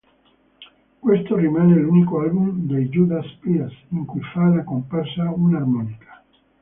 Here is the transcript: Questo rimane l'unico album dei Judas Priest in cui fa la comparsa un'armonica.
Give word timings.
Questo 0.97 1.35
rimane 1.35 1.75
l'unico 1.75 2.21
album 2.21 2.65
dei 2.65 2.89
Judas 2.89 3.31
Priest 3.39 3.83
in 3.89 4.03
cui 4.05 4.19
fa 4.33 4.47
la 4.47 4.63
comparsa 4.63 5.29
un'armonica. 5.29 6.23